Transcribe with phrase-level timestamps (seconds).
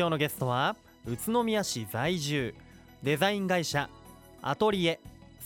[0.00, 0.76] 今日のゲストは
[1.06, 2.54] 宇都宮市在住
[3.02, 3.90] デザイン会社
[4.40, 4.98] アトリエ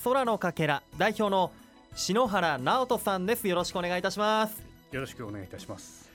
[0.04, 1.50] 空のかけら代表の
[1.96, 3.48] 篠原直人さんです。
[3.48, 4.62] よろしくお願いいたします。
[4.92, 6.08] よろしくお願いいたします。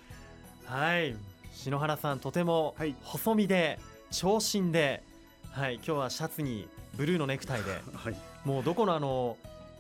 [0.63, 1.17] はい。
[1.51, 2.95] 篠原さんとてもはい。
[3.03, 3.77] 細身で
[4.09, 5.03] 長身で
[5.51, 5.75] はい。
[5.75, 8.15] 今日はシャツにブルーのネクタイで はい。
[8.45, 9.35] もうどこのあの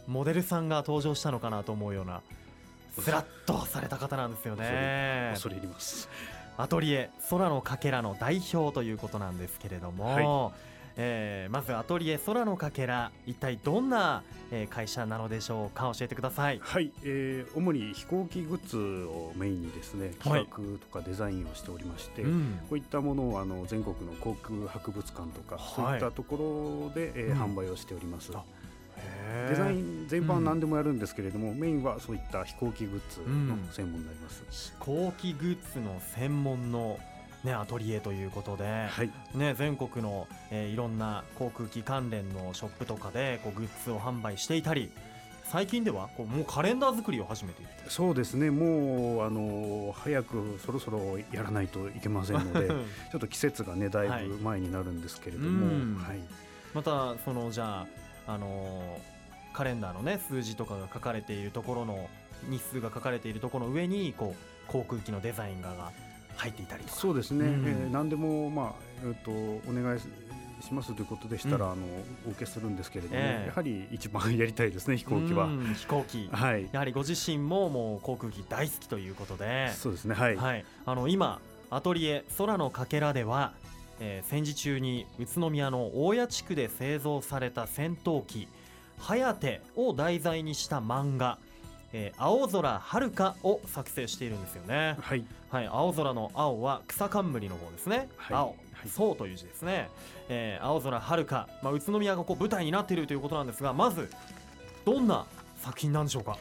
[0.05, 2.21] モデルさんが登場したのかなと思うような
[2.99, 5.29] スラッとされた方なんですよね。
[5.31, 6.09] 恐れ入ります
[6.59, 10.51] アトリエ空のかけらの代表ということなんですけれども、
[10.97, 16.59] えーまずアトリエ空のかけら一体どんな、えー会社なのでしょうか教えてください。
[16.61, 20.45] はい、えー、主に飛行機グッズをメインにですねはい。
[20.47, 22.59] 企画とかデザインをしておりまして、うん。
[22.69, 25.73] こういったものをあの全国の航空博物館とか、はい。
[25.75, 27.53] そういったところで、えーうん。
[27.53, 28.33] 販売をしております
[29.49, 33.69] デザイン全般何でもやるんですけれども、メインはそういった飛行機グッズのうん。
[33.71, 36.99] 専門になります、飛行機グッズの専門の、
[37.43, 39.11] ね、アトリエということで、はい。
[39.33, 44.91] ね、全国の、えーいろんな航空機関連のショップとかでこうグッズを販売していたり
[45.45, 48.51] 最近ではこうもうカレンダー作りを始めているとそうですね。
[48.51, 52.67] もうあの早くそろそろやらないといけませんので
[53.11, 55.95] ちょっと季節がねだいぶ前になるんですけれども、うん。
[55.95, 56.19] はい。
[56.73, 57.87] またそのじゃあ、
[58.29, 59.19] あのー
[59.51, 62.07] カレンダーのね数字とかが書かれているところの
[62.49, 65.91] 日数が書かれているところの上にこう航空機のデザイン画が
[66.37, 66.95] 入っていたりとか。
[66.95, 70.07] そうですね、うんえー何でも、まあえー、とお願いし
[70.61, 71.85] しますということでしたら、うんあの
[72.27, 73.47] お受けするんですけれども、ええ。
[73.47, 75.45] やはり一番やりたいですね飛行機は。
[75.45, 76.29] うん飛行機。
[76.31, 76.69] はい。
[76.71, 83.53] やはりご自身ももう航空機大好きということで、そうですねはい、はい、あの今アトリエ空のかけらでは、
[83.99, 88.47] えー戦時中に宇都宮の大谷地区で製造された戦闘機
[88.97, 91.37] ハヤテを題材にした漫画
[91.93, 94.97] 「えー青空遥か」を作成しているんですよね。
[94.99, 98.09] はいはい、青空の青は草冠の方ですね。
[98.17, 98.53] はい青、は
[98.85, 99.89] いそうという字ですね。
[100.29, 104.09] えー青空遥か、まあ、宇都宮がこう舞台になっているということなんですが、まず
[104.85, 105.25] どんな
[105.61, 106.37] 作品なんでしょうか？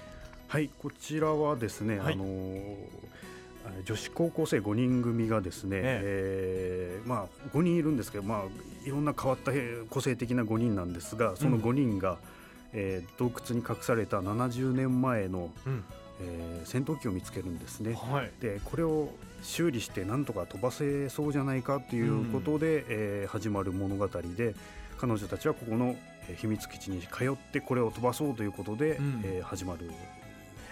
[0.46, 3.37] はい、こちらはですね、はいあのーあ
[3.84, 7.06] 女子高校生5人組がですね、ええ。
[7.06, 8.42] ーまあ、5人いるんですけど、まあ、
[8.86, 12.16] いろんな変わったえー個性的な5人なんですがその5人が、
[12.72, 15.84] えー洞窟に隠された70年前の、うん、
[16.22, 17.94] えー戦闘機を見つけるんですね。
[17.94, 18.30] はい。
[18.40, 19.10] でこれを
[19.42, 24.54] 修理してなんとか飛ばせそうじゃないかということで、えー始まる物語で
[24.98, 25.96] 彼女たちはここの
[26.28, 29.20] えー秘密基地に通ってこれを飛ばそうということで、うん。
[29.24, 29.90] えー始まる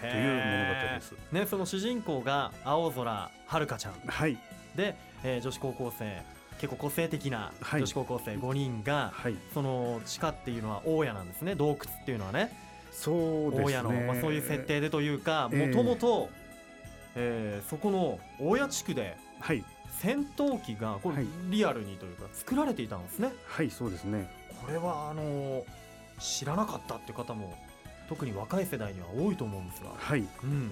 [0.01, 1.13] とという物語です。
[1.31, 3.93] ね、その主人公が青空はるかちゃん。
[4.05, 4.37] はい、
[4.75, 6.21] で、えー女子高校生
[6.59, 7.81] 結構個性的なはい。
[7.81, 11.55] 女子高校生5人が、はい、その地下っていうのは大家なんですね。
[11.55, 12.51] 洞窟っていうのはね。
[12.91, 13.63] そうですね。
[13.65, 16.29] 大家の、まあ、そういう設定でというかええもともと
[17.69, 19.63] そこの大家地区ではい、
[19.99, 21.27] 戦闘機がこれはい。
[21.49, 23.33] リアルにというか作られていたんですね。
[23.45, 24.27] はい、そうですね。
[24.65, 25.63] これはあの
[26.19, 27.55] 知らなかったっていう方も
[28.07, 30.71] 特に若い世代には多いと思うんですが、はい、うん、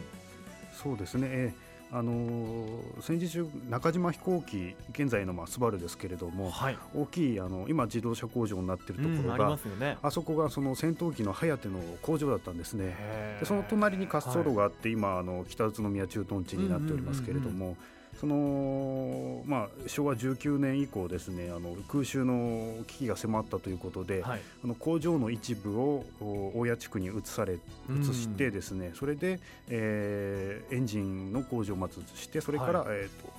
[0.73, 1.27] そうですね。
[1.29, 9.97] えーあのー戦時中中島飛行機現在のまあスバルですけれどもはい、大きいあの今自動車工場になっているとうん、ころありまが、すよね。
[10.01, 12.95] あそこがその戦闘機のハヤテの工場だったんですね。
[13.39, 17.77] でその隣に滑走路があって、今あの北宇都宮駐屯地になっておりますけれども、
[18.19, 27.59] そのまあ昭和19年以降ですねあの空襲の危機が迫ったということで、はい、あの工場の一部をお大谷地区に移され
[27.89, 28.01] うん。
[28.01, 29.39] 移してですね、それで、
[29.69, 33.33] えーエンジンの工場をまず移してそれから、はえー、と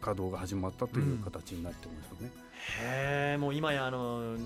[0.00, 2.32] 稼働が始まったという形になってますよね。
[2.82, 4.36] へえもう今やあの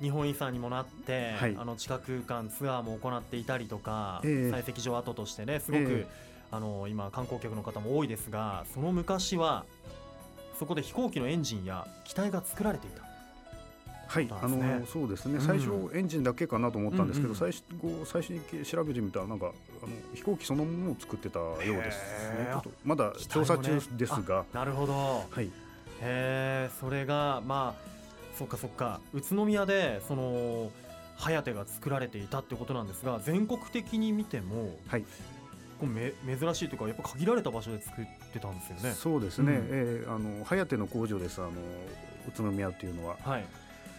[0.00, 1.56] 日本遺産にもなって、はい。
[1.58, 4.56] あの地下空間ツアーも行っていたりとか、ええ。
[4.56, 6.06] 採石場跡としてねすごく、え
[6.50, 9.64] あの今観光客の方も多いですがその昔は
[10.58, 13.02] そこで飛行機のエンジンや機体が作られていた。
[14.08, 14.30] はい、ね。
[14.80, 15.40] のそうですね、うん。
[15.40, 17.38] 最初エンジンだけかなと思ったんですけど、うんうん。
[17.38, 17.62] 最初
[18.04, 19.52] 最初に調べてみたらなんか
[19.82, 22.48] あの飛行機そのものを作ってたようですね。
[22.50, 24.92] ちょっとまだ調査中ですが、なるほど。
[25.30, 25.46] はい。
[25.46, 25.50] へ
[26.02, 27.90] えそれがまあ
[28.36, 29.00] そっかそっか。
[29.14, 30.70] 宇都宮でその
[31.16, 35.04] ハヤテが作られていたってことなんですが全国的に見てもはい
[35.80, 38.92] こうめ珍しいというかやっぱ限られた場所で作ってたんですよね。
[38.92, 41.50] そうですね、うんえーあのハヤテの工場ですあの
[42.28, 43.16] 宇都宮っていうのは。
[43.22, 43.44] はい。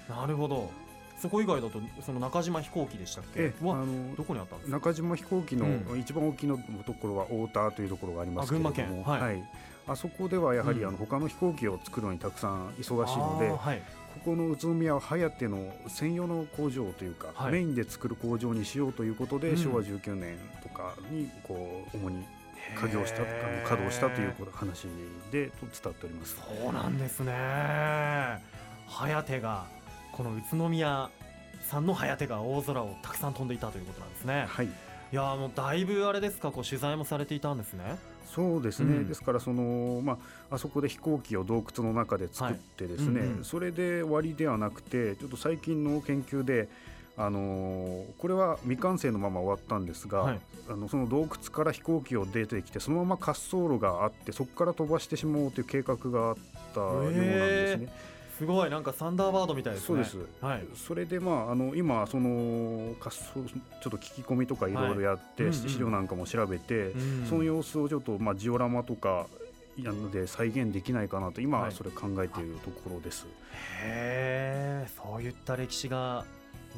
[0.10, 0.70] なるほど。
[1.18, 3.44] そこ以外だとその中島飛行機でしたっけ？
[3.44, 4.78] ええあはのどこにあったんですか？
[4.78, 9.44] 中島飛行機のう一番大きなところは太田というところがありますけれどもあ群馬県はい
[9.88, 13.82] あそこではやはり、うんあの他の飛行機を作るのにたくさん忙しいのではい。
[14.14, 17.54] ここの宇都宮はハヤテの専用の工場というか、はい。
[17.54, 19.58] メインで作る工場にしようということで、うん。
[19.58, 22.26] 昭和19年とかにこう主に
[22.76, 23.24] 稼業した
[23.64, 24.88] 稼働したという話
[25.32, 25.52] で伝
[25.86, 26.36] わっております。
[26.36, 27.34] そうなんですね。
[28.88, 29.66] 颯が
[30.12, 31.10] この宇都宮
[31.62, 34.46] さんの颯が大空をたくさん飛んでいたということなんですね。
[34.48, 34.70] はい
[35.12, 37.98] いやもうだいぶあれですかこう取材もされていたんですね。
[38.34, 39.08] そうですね、うん。
[39.10, 40.18] ですからその、ま
[40.50, 43.44] あ、あそこで飛行機を洞窟の中で作ってですね、はいうんうん。
[43.44, 46.70] それで終わりではなくてちょっと最近の研究で、
[47.18, 50.40] あのーこれは未完成のまま終わったんですが、はい。
[50.70, 56.36] あのその洞窟から飛行機を出てきてそのまま滑走路があってそこから飛ばしてしまおうという計画があっ
[56.74, 57.94] たようなんですね。
[58.42, 59.86] すごいなんかサンダーバードみたいですね。
[59.88, 60.18] そうです。
[60.44, 60.66] はい。
[60.74, 64.74] それでまああの今その滑走ちょっと聞き込みとかい。
[64.74, 65.70] ろいろやって、はいうんうん。
[65.70, 69.28] 資料なんかも調べて、うんその様子をちょっとまあジオラマとか
[69.78, 71.72] なので再現できないかなと今ははい。
[71.72, 73.28] それ考えているところです。
[73.84, 76.26] へえそういった歴史が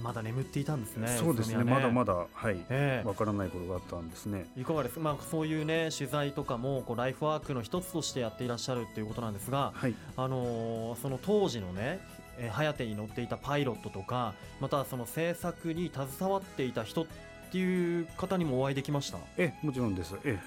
[0.01, 3.07] まだ眠っていたんですねそうですね宇都宮まだまだはいええ。
[3.07, 4.48] わからないことがあったんですね。
[4.57, 4.95] いかがです？
[4.95, 9.94] か、まあ、そういうね取材とかもこうライフワークの一つとしてやっていらっしゃるっていうことなんですが、はい。
[10.18, 12.00] あのーその当時のね
[12.38, 17.06] えー颯に乗っていたパイロットとかまたその制作に携わっていた人っ
[17.51, 19.19] ていう方にもお会いできました？
[19.38, 20.16] えもちろんです。
[20.24, 20.40] え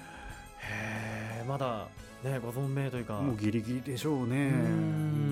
[0.59, 1.87] へえまだ
[2.23, 3.13] ねご存命というか。
[3.21, 4.49] もうギリギリでしょううね。
[4.49, 5.26] ん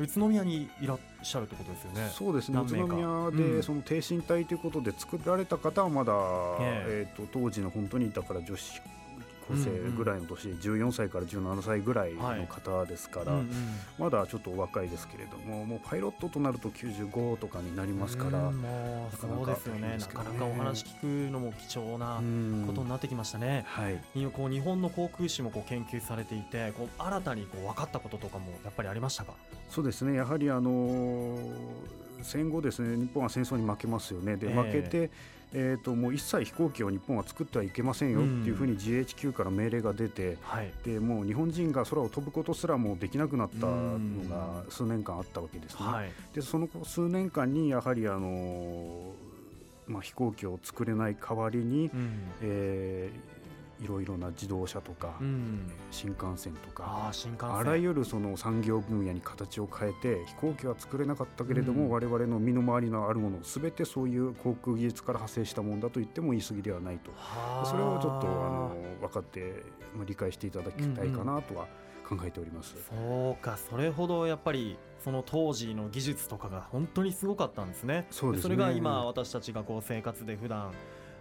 [0.00, 2.10] 宇都宮にいらっしゃるってことですよね。
[2.12, 2.58] そうですね。
[2.60, 3.56] 宇都宮うん。
[3.56, 6.12] でその挺身隊ということで作られた方はまだ、
[6.60, 7.12] ええ。
[7.12, 8.82] ー、と当時の本当にだから女子高
[9.56, 13.40] 生ぐらいの年、14歳から17歳ぐらいの方ですから、
[13.98, 18.54] まだちょっとお若いですけれどももうパイロットとなると95とかになりますから、う
[19.20, 19.96] そうですよね。
[19.98, 22.64] なかなかお話聞くのも貴重なうん。
[22.66, 24.02] ことになってきましたね、はい。
[24.14, 29.32] 今こう日本の航空史もこう研究されていてこう新たにこう分かったこととかもやっぱりありましたか？
[29.68, 30.14] そうですね。
[30.14, 31.40] やはりあのー
[32.22, 34.36] 戦後ですね日本は戦争に負けますよね。
[34.36, 34.54] で、ええ。
[34.54, 35.10] 負けて、えー、
[35.82, 40.72] ともう一切飛行機を日本は作ってはいけませんよっていうふうに GHQ から命令が出て、はい。
[40.84, 44.28] でもう日本人が空を飛ぶことすらもうできなくなったのうん。
[44.28, 45.78] が数年間あったわけですね。
[45.80, 46.12] はい。
[46.34, 52.10] でその数年間にやはりあのーまあ、飛行機を作れない代わりに、うん。
[52.42, 53.39] えー
[53.80, 55.70] いろいろな自動車とか、うん。
[55.90, 57.56] 新幹線とかああ新幹線。
[57.56, 61.90] あらゆるその産業分野に形を変えて飛行機は作れなかったけれども、うん。
[61.90, 67.10] 我々の身の回りのあるものすべてそういう航空技術から派生したものだと言っても言い過ぎではないと。
[67.16, 67.66] はあ。
[67.66, 69.64] それをちょっとあの分かって
[69.96, 71.66] まあ理解していただきたいかなとは
[72.06, 72.74] 考えております。
[72.88, 73.56] そうか。
[73.56, 78.06] それほどやっぱりその当時の技術とかが本当にすごかったんですね。
[78.10, 78.56] そうですね。
[78.56, 80.72] れが今私たちがこう生活で普段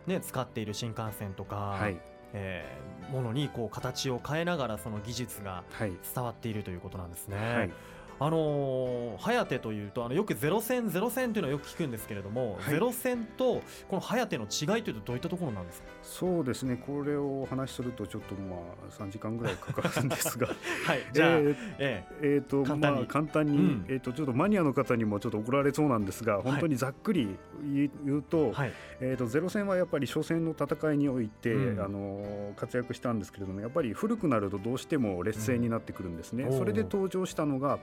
[0.07, 1.97] ね使っている新幹線とか、はい
[2.33, 7.37] えーものにこう形を変えながらその技術がはい伝わっているということなんですね。
[7.37, 7.71] はい
[8.19, 12.73] あのー、颯というとあのよくゼロ戦ゼロ戦というのはよく聞くんですけれども、はい。
[12.73, 15.87] ゼロ戦とこの颯の違いというとどういったところなんですか？
[16.03, 16.75] そうですね。
[16.75, 20.47] これをお話しするとちょっとまあ3時間ぐらいかかるんですが。
[20.85, 22.37] はい、じゃあ、えーええ。
[22.39, 22.99] ーと簡単に。
[22.99, 23.85] まあ、簡単に、うん。
[23.87, 31.79] えー、とちょっとマニアの方にもちょっと怒られそうなんですが、本当にざっくり言うと,、えはい、えー、とゼロ戦はやっぱり初戦の戦いにおいて、うん。
[31.79, 36.57] あの活躍したんですけれどもやっぱり古くなるとどうしても劣勢になってくるんですね、うん。
[36.57, 37.79] それで登場したのがハ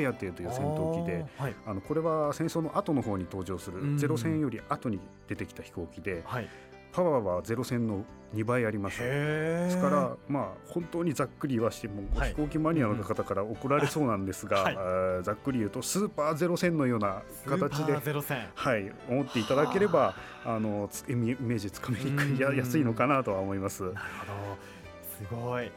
[0.00, 3.98] ヤテという戦闘機であーはい、あのこれは戦争の後の方に登場する、うん。
[3.98, 6.48] ゼロ戦より後に出てきた飛行機ではい、
[6.92, 8.04] パワーはゼロ戦の
[8.34, 8.98] 2倍あります。
[9.02, 12.30] へですから、まあ、本当にざっくり言わしても、はい。
[12.30, 15.24] 飛行機マニアの方から怒られそうなんですが、はい。
[15.24, 17.92] ざっくり言うとスーパーゼロ戦のような形で。
[17.92, 20.58] はい、思っていただければあ。
[20.58, 22.56] のつイメージつかみにくいやうん。
[22.56, 23.82] やすいのかなとは思います。
[23.82, 25.70] なるほど、すごい。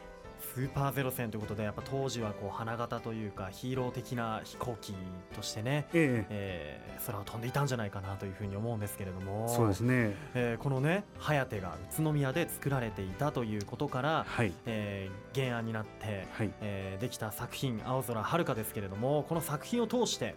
[0.56, 4.94] スーパーゼロ戦ということで、やっぱ当時はこう花形というかヒーロー的な飛行機
[5.34, 10.16] としてね、ええー空を飛んでいたんじゃないかなというふうに思うんですけれども、えそうですね。
[10.34, 20.36] えーこのね颯が宇都宮で作られていたということから、はい、えー原案になって、はい、えーできた作品「青空遥か」ですけれどもこの作品を通して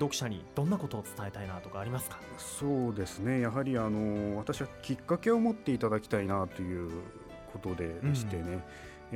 [0.00, 2.18] 読者にどんなことを伝えたいなとかありますか？
[2.38, 3.38] そうですね。
[3.38, 6.90] やはりあの私はきっかけを持っていただきたいなという
[7.52, 8.58] ことでしてね。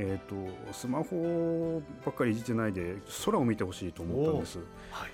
[0.01, 4.59] えー、とスマホばっかりいじってないで空を見てほしいと思ったんです。
[4.93, 5.11] はい。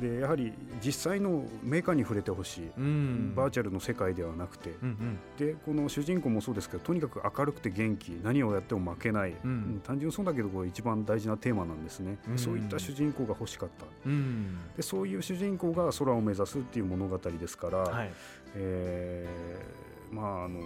[0.00, 3.34] でやはり実際のメーカーに触れてほしい、うん。
[3.34, 5.18] バーチャルの世界ではなくて、うんうん。
[5.36, 8.10] でこの主人公もそうですけどとにかく明るくて元気。
[8.22, 9.80] 何をやっても負けない、うん。
[9.84, 12.38] 単純そうだけどこれ一番大事なテーマなんですね、うん。
[12.38, 13.86] そういった主人公が欲しかった。
[14.06, 14.56] うん。
[14.76, 18.12] でそういう主人公が空を目指すっていう物語ですから、はい。
[18.54, 20.60] えーまああの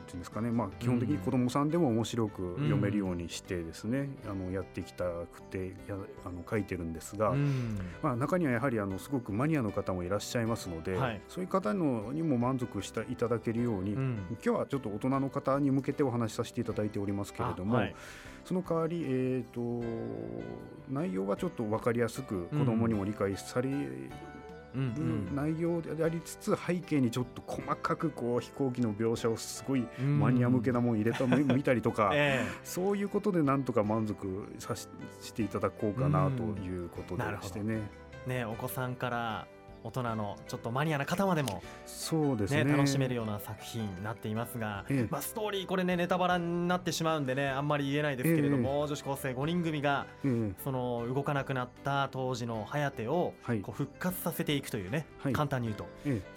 [0.00, 17.94] ていうんですかね、まあ、基本的に子どもさんでも面白く読めるようにしてですね、うん、あのやってきたくてやあの書いてるんですが、うん、まあ、中にはやはりあのすごくマニアの方もいらっしゃいますので、はい、そういう方のにも満足していただけるように、うん、今日はちょっと大人の方に向けてお話しさせていただいておりますけれども、はい、
[18.44, 19.84] その代わり、えーと、
[20.90, 23.70] 内容はちょっと分かりやすく子どもにも理解され
[24.74, 34.26] 内容でありつつ背景にちょっと細かくこう飛行機の描写をすごいマニア向けなもん入れたの 見たりとか、えー、そういうことでなんとか満足
[34.58, 34.88] させ
[35.32, 37.82] ていただこうかなということでしてね。
[38.26, 39.46] ねお子さんから
[39.84, 50.06] 大人のちょっとマニアな方までも、そうですね、ね、楽しめるような作品になっていますが、ええ、まあ、ストーリーこれねネタバラになってしまうんでねあんまり言えないですけれども、え、女子高生5人組が、
[50.64, 55.86] その動かなくなった当時の颯をこう復活させていくというね、はい、簡単に言うと、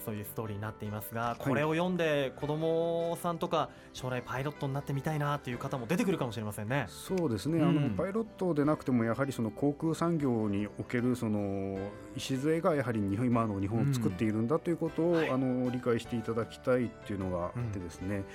[0.04, 6.86] そういうストーリーになっていますがこれを読んで子供さんとか将来パイロットになってみたいなという方も出てくるかもしれませんね。
[6.90, 11.78] そうですね、うん、あのパイロットでなくてもやはりその航空産業におけるその
[12.16, 18.26] 礎がやはり日本今の日本を作っているんだということを、あの理解していただきたいっていうのがあってですね、うん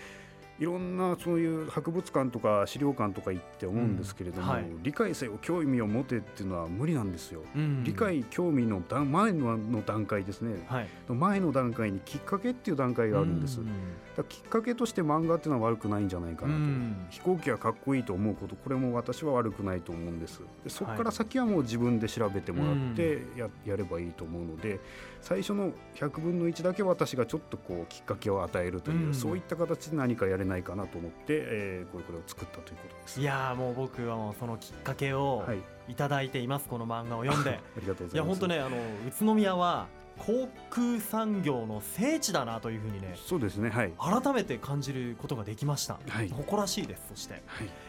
[0.59, 7.43] いろんなそういう博物館とか資料館とか行って思うんですけれども、うんはい、理解せよ興味を持てっていうのは無理なんですよ。
[7.57, 13.61] うん、理解興味の前の段階ですね、はい、前の段階にきっかけっていう段階があるんです。
[13.61, 13.69] うん、
[14.17, 20.41] だきっかけとして漫画っていうのは悪くないんじゃないかなと、飛行機はかっこいいと思うことこれも私は悪くないと思うんです。
[20.65, 24.81] でそこから先はもう自分で調べてもらってや,、やればいいと思うので
[25.21, 33.21] 最初の100分の1だけ私がちょっとこうきっかけを与えるという、そういった形で何かやれないないかなと思って、えー、これこれを作ったということです。
[33.21, 35.45] いやもう僕はもうそのきっかけを
[35.89, 35.95] い。
[35.95, 37.51] ただいています、はい、この漫画を読んで。
[37.77, 38.15] ありがとうございます。
[38.15, 38.77] いや本当ねあの
[39.09, 39.87] 宇都宮は
[40.19, 47.43] 航空産業の聖地だなというふうにねそうですね、はい、改めて感じることができました、はい、誇らしいですそして、はい、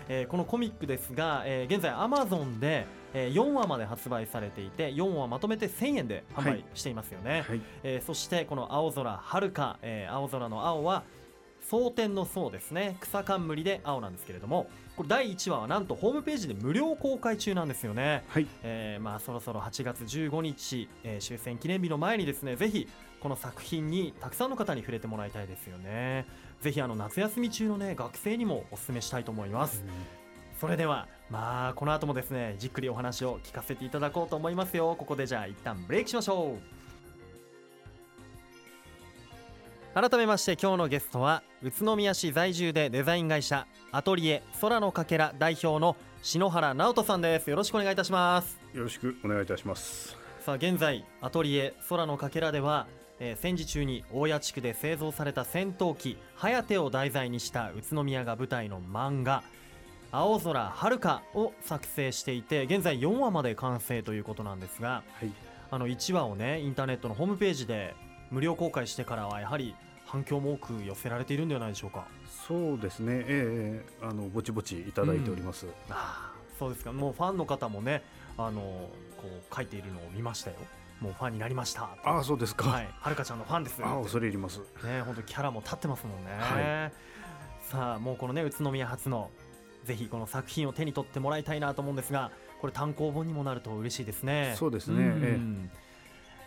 [0.10, 11.03] えー、このコミックですが、えー、現在アマゾンで、えー、4話まで発売されていて4話まとめて1000円で販売していますよね、はい、えー、そしてこの青空はるか、えー、青空の青は
[11.70, 12.98] 蒼天の層ですね。
[13.01, 14.67] 草冠で青なんですけれども。
[14.96, 18.48] これ第1話はなんとホームページで無料公開中なんですよね、はい。
[18.62, 22.88] えー、まあそろそろ8月15日、えー、終戦記念日の前にですねぜひ
[23.20, 26.27] この作品にたくさんの方に触れてもらいたいですよね。
[26.62, 29.89] ぜひあの夏休み中のね学生にもお勧めしたいと思います、うん、
[30.60, 34.96] それではまあこの後もですねじっくりお話を聞かせていただこうと思いますよ。
[34.98, 36.73] ここでじゃあ一旦ブレイクしましょう
[39.93, 47.47] 改めまして今日のゲストは宇都宮市在住でデザイン会社アトリエ空のかけら代表の篠原直人さんです。
[47.51, 48.59] よろしくお願いいたします。
[48.73, 50.17] よろしくお願いいたします。
[50.39, 52.88] さあ現在アトリエ空のかけらでは、
[53.19, 59.43] えー、戦時中に大谷地区で製造された戦闘機颯を題材にした宇都宮が舞台の漫画
[60.12, 65.31] 青空はるかを作成していて現在4話まで完成ということなんですが、はい、
[65.69, 67.93] あの1話をねインターネットのホームページで
[68.33, 69.75] 無料公開してからはやはり
[70.05, 72.07] 反響も多く寄せられているんではないでしょうか。
[72.47, 76.91] そうですね、えー、あのぼちぼちいただいております、うん、あそうですか。
[76.91, 78.03] もうファンの方もね
[78.37, 80.57] あのこう書いているのを見ましたよ。
[80.99, 81.89] もうファンになりました。
[82.03, 82.69] ああそうですか。
[82.69, 82.89] はい。
[82.99, 83.79] はるかちゃんのファンです。
[83.83, 84.59] あ恐れ入ります。
[84.59, 86.91] ね本当キャラも立ってますもんね、はい、
[87.69, 89.29] さあもうこのね宇都宮初の
[89.83, 94.55] ぜひこの作品を手に取ってもらいたいなと思うんですがこれ単行本にもなると嬉しいですね。
[94.57, 95.71] そうですね、うん、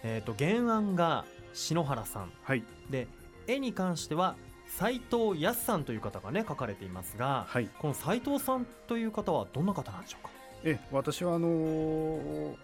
[0.03, 1.25] えっ、ー、と原案が
[1.57, 3.09] 篠原さん、はい、で
[3.47, 4.37] 絵に関しては
[4.67, 10.31] 斉藤康さんという方がね描かれていますが、はい、この斉藤さんという方はどんな方なんでしょうか？
[10.65, 12.57] え私はあのー、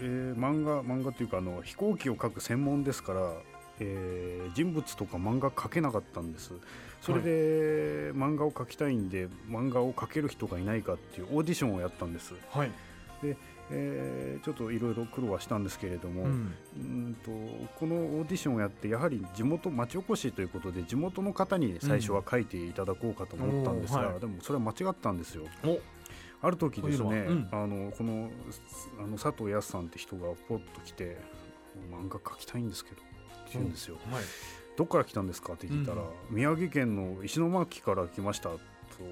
[0.00, 3.32] えー、漫画漫画というかあの飛行機を描く専門ですから、
[3.80, 6.52] えー、人物とか漫画描けなかったんです。
[7.00, 12.70] それで、はい、漫画を描きたいんで漫画を描ける人がいないかっていうオーディションをやったんです、はい、
[13.22, 13.36] で
[13.72, 17.30] えー、ちょっといろいろ苦労はしたんですけれども、うん、うんと
[17.78, 24.10] このオーディションをやってやはり地元町おこしということで地元の方に最初は書いていただこうかと思ったんですが、うん。
[24.12, 25.44] はい、でもそれは間違ったんですよ。
[26.42, 28.30] ある時ですね、うん、あのこの
[28.98, 31.18] あの佐藤康さんって人がポッと来て
[31.92, 32.98] 漫画描きたいんですけどっ
[33.44, 33.96] て言うんですよ。
[34.10, 34.24] はい、
[34.76, 35.52] どこから来たんですか？
[35.52, 38.58] って聞いたら、宮城県の石巻から来ましたと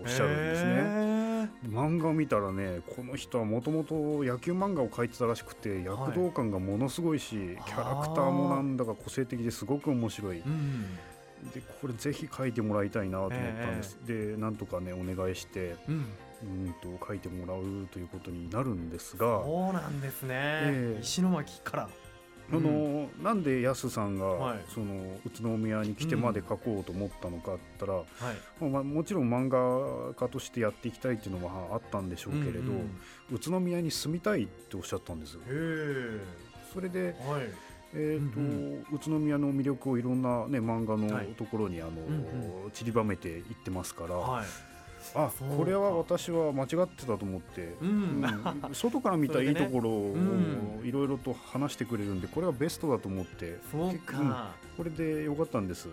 [0.02, 1.27] おっしゃるんですね。
[1.68, 10.40] 漫画を見たらねこの人はもともと野球漫画を描いてたらしくて躍動感がものすごいし、はい、キャラクターもなんだか個性的ですごく面白い。
[10.40, 10.86] うん。
[11.54, 16.06] でこれぜひ書いてもらいたいなと思ったんです、えー、でなんとかねお願いして、うん、
[16.42, 19.42] うんと書いてもらうということになるんですが。
[19.44, 21.88] そうなんですね、えー、石巻から
[22.50, 24.58] あのなんで安さんが、はい。
[24.72, 28.02] その宇都宮に来てまで描こうと思ったのかったら、は
[28.60, 28.64] い。
[28.64, 32.72] まあ、もちろん漫画家としてやっていきたいっていうのはあったんでしょうけれど、うんう
[33.34, 33.36] ん。
[33.36, 35.40] 宇都宮に住みたいっておっしゃったんですよ。
[35.46, 36.20] へ
[36.72, 37.42] それで、えはい。
[37.94, 41.28] えーとうん宇都宮の魅力をいろんな、ね、漫画はい。
[41.28, 42.70] のところにあの、うん。
[42.72, 44.46] 散りばめていってますから、はい
[45.14, 47.74] あこれは私は間違ってたと思って。
[47.80, 47.88] うん。
[48.68, 48.74] うん。
[48.74, 50.82] 外から見たいいところをうん。
[50.84, 53.58] いろいろと話してくれるんでこれはベストだと思って。
[53.70, 53.98] そううん。
[53.98, 55.88] か、これでよかったんです。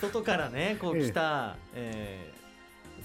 [0.00, 2.38] 外からねこうええ来た、えー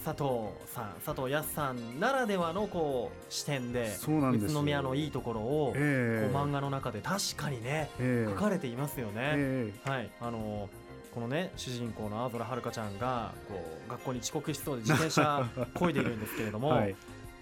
[0.04, 6.30] 佐藤さん佐藤康さんならではのこう視点で宇都宮のいいところを、ええ。
[6.34, 8.30] こう漫画の中で確かにねええ。
[8.30, 9.14] 書かれていますよね。
[9.16, 10.10] えはい。
[10.20, 10.70] あの
[11.14, 16.96] このね主人公の青空遥ちゃんがこう学校に遅刻しそうで自転車こいでいるんですけれども、 はい。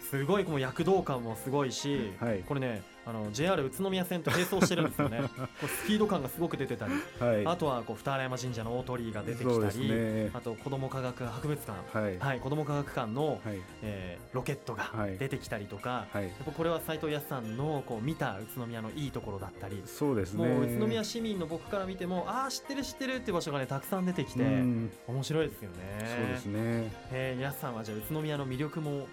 [0.10, 2.44] すごいこう躍動感もすごいし、はい。
[2.48, 5.22] これねあの JR 宇都宮線と並走してるんですよね。
[5.34, 7.48] こうスピード感がすごく出てたり、はい。
[7.48, 10.30] あとはこう二荒山神社の大鳥居が出てきたり、ね。
[10.34, 12.18] あと子ども科学博物館、はい。
[12.20, 13.60] はい、子ども科学館の、はい。
[13.82, 15.18] えーロケットがはい。
[15.18, 16.24] 出てきたりとか、はい。
[16.26, 20.48] やっぱこれは斉藤康さんのこう見た宇都宮のいいところだったり、そうですね。
[20.48, 25.78] もう宇都宮市民の僕から見てもああ知ってる知ってるっていう場所がねたくさん出てきて、うん面白いですよね。
[26.00, 29.08] そうですねえー、安さんはじゃあ宇都宮の魅力も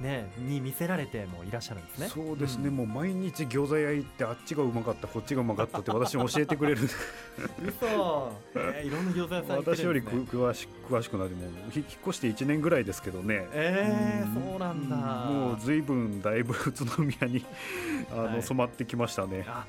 [0.00, 2.08] ねに見せられてもいらっしゃるんですね。
[2.08, 2.76] そうですね、ん。
[2.76, 6.82] もう毎日餃子屋行ってあっちがうまかったこっちがうまかったって私に教えてくれる。
[7.66, 11.42] 嘘、えー、いろんな餃子屋さん行って私より詳し詳しくなっても
[11.74, 13.46] 引っ越して1年ぐらいですけどね。
[13.52, 14.50] えー、ん。
[14.50, 14.96] そうなんだ。
[14.96, 17.44] もう随分だいぶ宇都宮に
[18.10, 18.42] あの、はい。
[18.42, 19.44] 染まってきましたね。
[19.48, 19.66] あ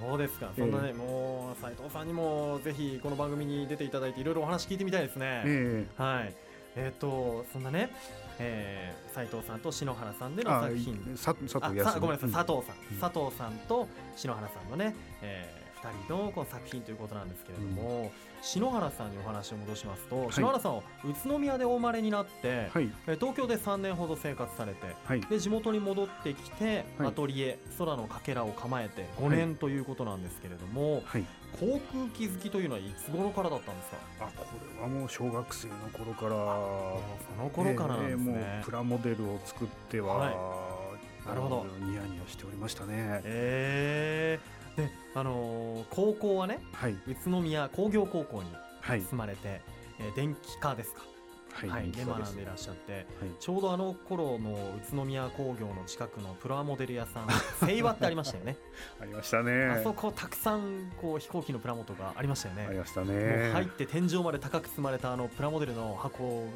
[0.00, 5.42] そうですか、そんなね、もう斉藤さんにもぜひこの番組に出ていただいて、いろいろお話聞いてみたいですね。
[5.44, 6.34] えはい、
[6.76, 7.90] えっ、と、そんなね、
[8.38, 11.16] えー、斉藤さんと篠原さんでの作品。
[11.16, 12.34] さ佐あ藤康さごめんなさい、うん。
[12.34, 18.10] 佐藤さん、うん佐藤さんと篠原さんのね、えー、2人のこの作品ということなんですけれども、
[18.42, 20.32] 篠原さんにお話を戻しますと、い。
[20.32, 22.90] 篠原さんは宇都宮でお生まれになって、はい。
[23.06, 25.20] えー東京で3年ほど生活されて、はい。
[25.22, 27.08] で地元に戻ってきて、はい。
[27.08, 31.24] アトリエ空のかけらを構えて5年ということなんですけれども、はい。
[31.58, 33.96] 航空機好きというのはいつ頃からだったんですか？
[34.20, 34.44] あこ
[34.76, 36.30] れはもう小学生の頃から。
[36.30, 41.28] その頃からなんですええもねう、プラモデルを作っては、はい。
[41.28, 41.66] なるほど。
[41.80, 43.20] ニヤニヤしておりましたね。
[43.24, 46.92] えーであのー高校はねはい。
[47.06, 49.00] 宇都宮工業高校にはい。
[49.02, 49.60] 住まれて、
[49.98, 51.02] えー電気科ですか。
[51.50, 52.30] はいはい、で人気です。
[52.30, 53.04] 学んでいらっしゃってはい。
[53.40, 57.28] ちょうどあの頃の宇都宮工業の近くのプラモデル屋さん
[57.66, 58.56] 平和ってありましたよね。
[59.00, 59.66] ありましたね。
[59.66, 62.66] あそこたくさんこう飛行機のプラモとかありましたよね。
[62.68, 66.46] ありましたもうね入って天井まで高く積まれたあのプラモデルの箱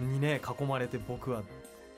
[0.00, 1.42] にね囲まれて僕は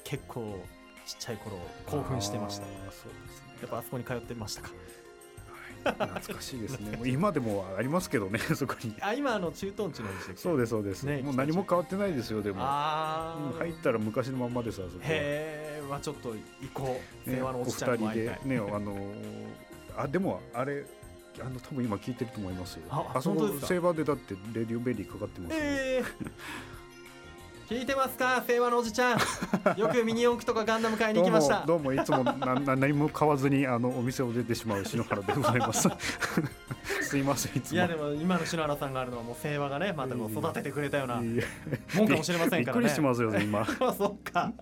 [0.02, 0.58] 結構
[1.06, 2.64] ちっちゃい頃興奮してました。
[2.64, 3.58] あーそうですね。
[3.60, 4.68] やっぱあそこに通ってましたか。
[4.70, 5.03] はい
[5.84, 6.98] 懐かしいですね。
[7.04, 8.94] 今でもありますけどね そこに。
[9.00, 12.62] あ今あの駐屯地のでそうですそうです、ねもう何も変わってないですよでも。
[12.62, 14.98] 入ったら昔のまんまですあそこ。
[14.98, 17.30] はへえまあちょっと行こう。
[17.30, 18.38] ね平和のおっちゃんにも会いたい。
[18.38, 19.14] お二人でねあのー
[19.96, 20.84] あでもあれ
[21.40, 22.82] あの多分今聞いてると思いますよ。
[22.90, 26.30] あそこセーバーでだってレディオベリーかかってますよ、えー
[27.68, 29.18] 聞いてますか平和のおじちゃん。
[29.78, 31.64] よくミニ四駆とかガンダム買いに行きました。
[31.66, 35.88] どうもどうもいつもなな何も買わずにあのお店を出てしまう篠原でございます。
[37.00, 37.76] すいませんいつも。
[37.76, 42.64] いやでも今の篠原さんがあるのはもう平和がねまたこう育ててくれたようなもんかもしれませんからね。
[42.64, 43.60] びっくりしてますよね今。
[43.60, 44.52] あ そっか。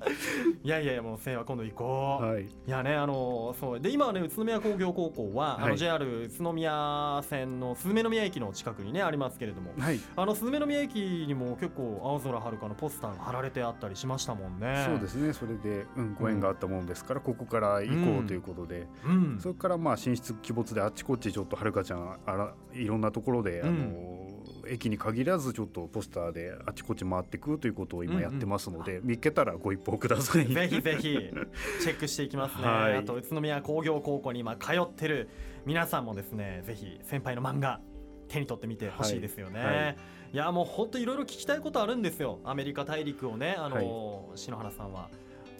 [0.63, 2.45] いやいやいやもう平和今度行こう、はい。
[2.45, 3.81] いやねあのそう。
[3.81, 5.79] で今はね宇都宮工業高校は、あのはい。
[5.79, 9.73] JR 宇都宮線のスズメ宮駅の近くにねありますけれども。
[9.77, 9.99] はい。
[10.15, 14.85] あのスズメ宮駅にも結構青空遥のポスターが貼られてあったりしましたもんね。
[14.89, 15.33] そうですね。
[15.33, 19.39] それで、うん、ご縁があったもんですから、ここから行こうということで、うん。
[19.41, 23.69] それからまあ進出鬼没であっちこっちちょっとはるかちゃんあらいろんなところで、うん。
[23.69, 24.23] あの
[24.69, 30.47] 駅に限らずちょっとポスターであちこち回ってくということを今やってますので、見っけたらご一報ください。
[30.47, 32.97] ぜひぜひチェックしていきますね、はい。
[32.97, 35.29] あと宇都宮工業高校に今通ってる
[35.67, 37.81] 皆さんもですねぜひ先輩の漫画
[38.29, 39.77] 手に取ってみてほしいですよね、はい。
[39.77, 39.97] はい
[40.33, 42.39] いやもう本当いろいろ聞きたいことあるんですよ。
[42.45, 45.09] アメリカ大陸をねあの、篠原さんは。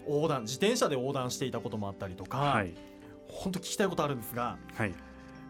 [0.07, 2.73] 横断自転車で横断していたこともあったりとか、はい。
[3.27, 4.93] 本当聞きたいことあるんですがはい。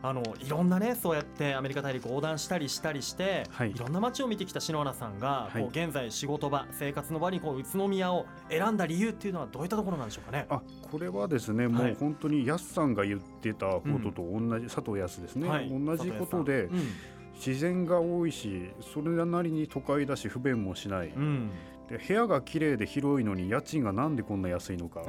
[0.05, 3.71] あのいろんなねそうやってアメリカ大陸横断したりしたりして、はい。
[3.71, 5.61] いろんな街を見てきた篠原さんが、はい。
[5.61, 10.45] こう現在仕事場生活の場にこう宇都宮を選んだ理由っていうのはどういったところなんでしょうかね。
[10.49, 11.93] あこれはですね、もはい。
[11.93, 15.69] う本当にやすさんが言ってたことと同じ、佐藤康ですね、はい。
[15.69, 16.87] 同じことで佐藤
[17.33, 21.51] 自然が多いしそれなりに都会だし不便もしない、うん、うん
[21.89, 25.01] で部屋が綺麗で広いのに家賃がなんでこんな安いのか。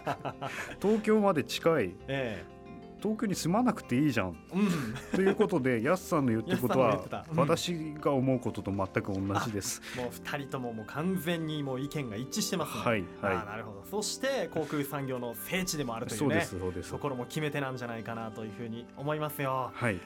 [0.80, 1.94] 東京まで近い。
[2.06, 2.44] え
[3.02, 4.28] 東京に住まなくていいじゃん。
[4.28, 4.34] うん。
[5.14, 7.38] ということで やすさんの言ってることはうん。
[7.38, 9.82] 私が思うことと全く同じです。
[9.98, 12.82] もう二人とももう完全にもう意見が一致してますね。
[12.82, 13.84] はいあーはなるほど。
[13.84, 16.08] そして航空産業の聖地でもあるい。
[16.08, 16.92] といそううでねすそうです。
[16.92, 16.98] と。
[16.98, 19.70] ころも決め手なんじゃないかなというふうに思いますよ。
[19.74, 19.98] はい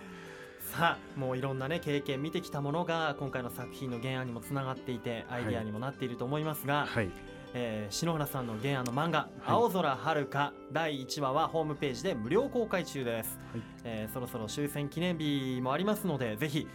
[0.69, 7.11] さあもういろんなね経験見てきたものが今回の作品の原案にもつながっていてアイデアにもなっていると思いますが、はい。
[7.55, 9.57] えー篠原さんの原案の漫画「はい。
[9.57, 13.63] 青空遥か」第1話はホームページで無料公開中です、はい。
[13.85, 16.69] えーそろそろ終戦記念日もありますのでぜひ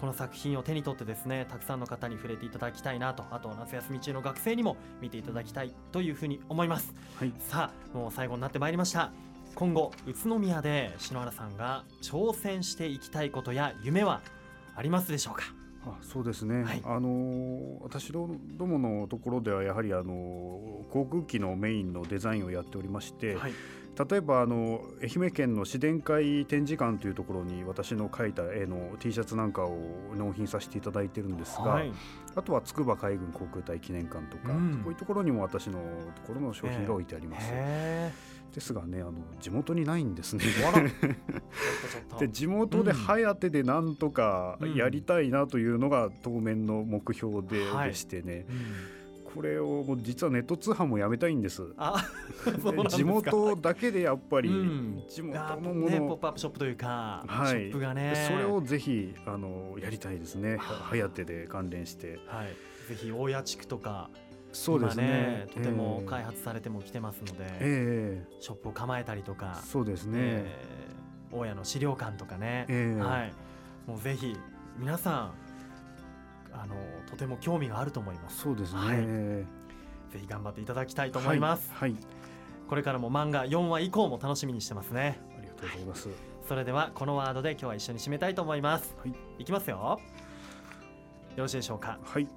[0.00, 6.94] この作品を手に取ってですねたくさんの方に触れていただきたいなとあと夏休み中の学生にも見ていただきたいというふうに思います。
[7.16, 7.32] はい。
[7.38, 9.12] さあもう最後になってまいりました
[9.54, 14.20] 今後宇都宮で篠原さんが挑戦していきたいことや夢は
[14.74, 15.44] ありますでしょうか？
[15.86, 16.82] あそうですね、はい。
[16.84, 23.52] あのー私どどものところではやはり、あのー航空機のメインのデザインをやっておりまして、はい。
[24.10, 29.78] 例えばあの愛媛県の市電会展示館というところに私の描いた絵の T シャツなんかを
[30.16, 31.92] 納品させていただいてるんですが、はい。
[32.34, 34.80] あとは筑波海軍航空隊記念館とか、うん。
[34.82, 35.78] こういうところにも私の
[36.16, 37.52] ところの商品が置いてあります。
[38.54, 40.44] へですがねあの地元にないんですね。
[42.18, 44.74] で地元で早手でなんとかうん。
[44.74, 47.88] やりたいなというのが当面の目標で,、はい。
[47.90, 48.46] でしてね。
[48.48, 49.34] うん。
[49.34, 51.62] これをもう実はネット通販もやめたいんです。
[52.88, 55.02] 地元だけでやっぱり、うん。
[55.08, 57.50] 地元あのもね、ポッの、プアップショップというか、はい。
[57.50, 58.28] ショップがね。
[58.28, 60.56] それをぜひあのやりたいですね。
[60.58, 62.20] 早手で関連して。
[62.26, 62.48] はい、
[62.88, 64.10] ぜひ大谷地区とか
[64.54, 65.46] そうですね。
[65.54, 70.18] 今とてもええ開発されてもきてますので、えショップを構えたりとかえ、そうですね。
[70.20, 70.94] えー
[71.36, 73.32] 大谷の資料館とかね、ええはい、
[73.88, 74.36] もうぜひ
[74.78, 75.34] 皆さん
[76.52, 76.76] あの
[77.10, 78.38] とても興味があると思います。
[78.42, 78.80] そうですね。
[78.80, 79.44] はいえ
[80.12, 81.72] ぜひ頑張っていただきたいえと思います。
[81.72, 81.92] はい。
[81.92, 82.00] はい
[82.68, 85.20] これからも漫画4話以降も楽しみにしてますね。
[85.36, 86.08] ありがとうございます。
[86.48, 88.94] それではこのワードで今日は一緒に締めたいと思います。
[88.98, 89.12] はい。
[89.40, 90.00] いきますよ。
[91.36, 91.98] よろしいでしょうか？
[92.02, 92.28] はい。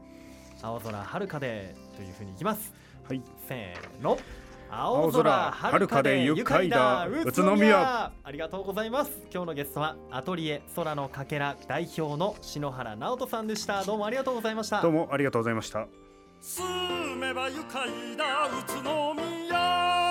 [0.61, 2.73] 青空遥かでというふうにいきます。
[3.07, 3.21] はい。
[3.47, 4.17] せーの。
[4.69, 7.07] 青青空空遥かで愉快だ。
[7.07, 7.29] 愉快だ。
[7.29, 8.11] 宇都宮。
[8.23, 9.11] ありがとうございます。
[9.33, 13.83] 今日のゲストはアトリエ空のかけら代表の篠原直人さんでした。
[13.83, 14.81] どうもありがとうございました。
[14.81, 15.87] どうもありがとうございました。
[16.41, 18.47] 住めば愉快だ。
[18.47, 20.06] 宇都宮